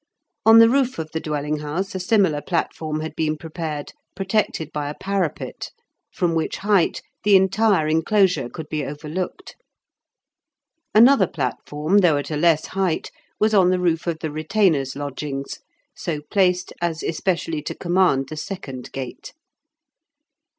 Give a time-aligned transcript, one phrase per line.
[0.47, 4.89] On the roof of the dwelling house a similar platform had been prepared, protected by
[4.89, 5.69] a parapet;
[6.11, 9.55] from which height the entire enclosure could be overlooked.
[10.95, 15.59] Another platform, though at a less height, was on the roof of the retainers' lodgings,
[15.95, 19.33] so placed as especially to command the second gate.